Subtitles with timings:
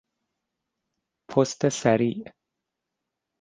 [1.29, 2.23] پست سریع